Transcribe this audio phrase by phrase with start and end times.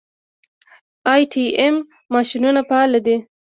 [1.03, 1.75] د ای ټي ایم
[2.13, 3.15] ماشینونه فعال دي؟